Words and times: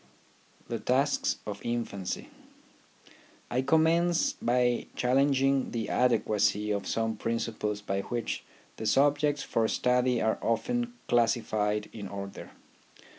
THE 0.67 0.79
TASKS 0.79 1.37
OF 1.45 1.63
INFANCY 1.63 2.27
I 3.51 3.61
commence 3.61 4.33
by 4.33 4.87
challenging 4.95 5.69
the 5.69 5.89
adequacy 5.89 6.71
of 6.71 6.87
some 6.87 7.15
principles 7.15 7.81
by 7.81 8.01
which 8.01 8.43
the 8.77 8.87
subjects 8.87 9.43
for 9.43 9.67
study 9.67 10.19
are 10.19 10.39
often 10.41 10.93
classified 11.07 11.87
in 11.93 12.07
order. 12.07 12.49